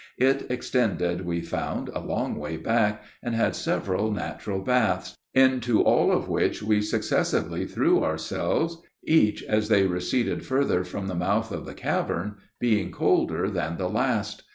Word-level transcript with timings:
It 0.17 0.47
extended, 0.49 1.27
we 1.27 1.41
found, 1.41 1.89
a 1.89 1.99
long 1.99 2.35
way 2.35 2.57
back, 2.57 3.03
and 3.21 3.35
had 3.35 3.55
several 3.55 4.11
natural 4.11 4.59
baths, 4.63 5.15
into 5.35 5.83
all 5.83 6.11
of 6.11 6.27
which 6.27 6.63
we 6.63 6.81
successively 6.81 7.67
threw 7.67 8.03
ourselves; 8.03 8.81
each, 9.03 9.43
as 9.43 9.67
they 9.67 9.85
receded 9.85 10.43
further 10.43 10.83
from 10.83 11.05
the 11.05 11.13
mouth 11.13 11.51
of 11.51 11.67
the 11.67 11.75
cavern, 11.75 12.37
being 12.59 12.89
colder 12.91 13.47
than 13.51 13.77
the 13.77 13.89
last. 13.89 14.41